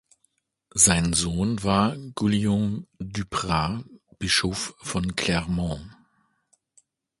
Sein 0.73 1.13
Sohn 1.13 1.61
war 1.61 1.95
Guillaume 2.15 2.87
Duprat, 2.97 3.83
Bischof 4.17 4.73
von 4.79 5.15
Clermont. 5.15 5.95